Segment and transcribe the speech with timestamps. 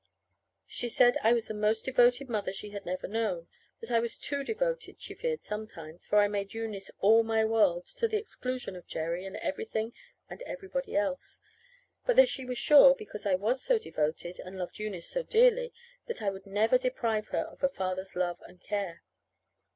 [0.65, 3.47] She said I was the most devoted mother she had ever known;
[3.81, 7.85] that I was too devoted, she feared sometimes, for I made Eunice all my world,
[7.97, 9.93] to the exclusion of Jerry and everything
[10.27, 11.39] and everybody else.
[12.03, 15.21] But that she was very sure, because I was so devoted, and loved Eunice so
[15.21, 15.71] dearly,
[16.07, 19.03] that I would never deprive her of a father's love and care.